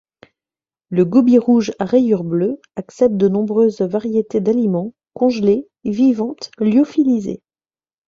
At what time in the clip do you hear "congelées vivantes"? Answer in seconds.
5.13-6.49